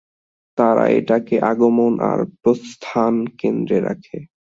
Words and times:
তারা 0.57 0.83
এটাকে 0.91 1.35
আগমন 1.51 1.93
আর 2.09 2.19
প্রস্থান 2.41 3.13
কেন্দ্রে 3.39 3.77
রাখে। 3.79 4.17